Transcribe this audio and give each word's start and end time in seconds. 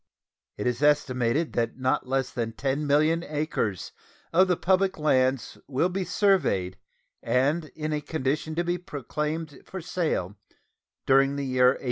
It 0.57 0.65
is 0.65 0.81
estimated 0.81 1.53
that 1.53 1.77
not 1.77 2.07
less 2.07 2.31
than 2.31 2.53
10,000,000 2.53 3.23
acres 3.31 3.91
of 4.33 4.47
the 4.47 4.57
public 4.57 4.97
lands 4.97 5.59
will 5.67 5.89
be 5.89 6.05
surveyed 6.05 6.79
and 7.21 7.65
be 7.65 7.67
in 7.79 7.93
a 7.93 8.01
condition 8.01 8.55
to 8.55 8.63
be 8.63 8.79
proclaimed 8.79 9.61
for 9.63 9.79
sale 9.79 10.37
during 11.05 11.35
the 11.35 11.45
year 11.45 11.65
1848. 11.67 11.79